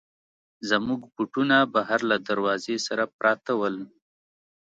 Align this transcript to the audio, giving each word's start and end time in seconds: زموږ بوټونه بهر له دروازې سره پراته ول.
زموږ 0.69 1.01
بوټونه 1.13 1.57
بهر 1.73 1.99
له 2.11 2.17
دروازې 2.27 2.75
سره 2.87 3.03
پراته 3.17 3.51
ول. 3.59 3.75